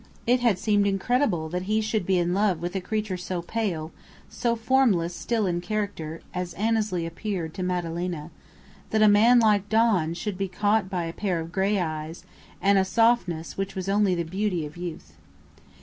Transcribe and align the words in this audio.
It 0.25 0.39
had 0.39 0.57
seemed 0.57 0.87
incredible 0.87 1.47
that 1.49 1.61
he 1.69 1.79
should 1.79 2.07
be 2.07 2.17
in 2.17 2.33
love 2.33 2.59
with 2.59 2.75
a 2.75 2.81
creature 2.81 3.17
so 3.17 3.43
pale, 3.43 3.91
so 4.29 4.55
formless 4.55 5.13
still 5.15 5.45
in 5.45 5.61
character 5.61 6.21
(as 6.33 6.55
Annesley 6.55 7.05
appeared 7.05 7.53
to 7.53 7.61
Madalena); 7.61 8.31
that 8.89 9.03
a 9.03 9.07
man 9.07 9.37
like 9.37 9.69
"Don" 9.69 10.15
should 10.15 10.39
be 10.39 10.47
caught 10.47 10.89
by 10.89 11.03
a 11.03 11.13
pair 11.13 11.39
of 11.39 11.51
gray 11.51 11.79
eyes 11.79 12.25
and 12.59 12.79
a 12.79 12.83
softness 12.83 13.57
which 13.57 13.75
was 13.75 13.87
only 13.87 14.15
the 14.15 14.23
beauty 14.23 14.65
of 14.65 14.75
youth. 14.75 15.13